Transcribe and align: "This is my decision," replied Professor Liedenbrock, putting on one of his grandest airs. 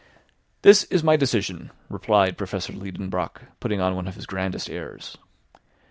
"This 0.63 0.85
is 0.85 1.03
my 1.03 1.15
decision," 1.15 1.69
replied 1.87 2.35
Professor 2.35 2.73
Liedenbrock, 2.73 3.43
putting 3.59 3.79
on 3.81 3.95
one 3.95 4.07
of 4.07 4.15
his 4.15 4.25
grandest 4.25 4.67
airs. 4.67 5.15